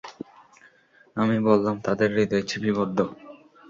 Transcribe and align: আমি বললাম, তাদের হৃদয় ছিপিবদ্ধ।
আমি 1.15 1.37
বললাম, 1.47 1.75
তাদের 1.85 2.09
হৃদয় 2.15 2.45
ছিপিবদ্ধ। 2.49 2.97